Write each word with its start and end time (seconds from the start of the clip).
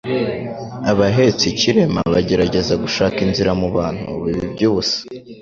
Abahetse 0.91 1.43
ikirema 1.51 2.01
bagerageza 2.13 2.73
gushaka 2.83 3.17
inzira 3.25 3.51
mu 3.61 3.67
bantu 3.77 4.09
biba 4.23 4.43
iby'ubusa. 4.49 4.97